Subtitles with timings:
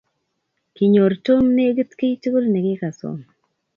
[0.75, 3.17] Kinyor Tom negit kiy tugul nekikasom